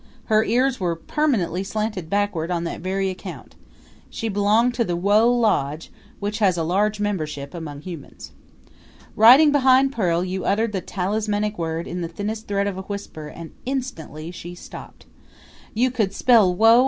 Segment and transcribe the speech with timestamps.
[0.33, 3.53] Her ears were permanently slanted backward on that very account.
[4.09, 8.31] She belonged to the Whoa Lodge, which has a large membership among humans.
[9.15, 13.27] Riding behind Pearl you uttered the talismanic word in the thinnest thread of a whisper
[13.27, 15.05] and instantly she stopped.
[15.75, 16.79] You could spell Whoa!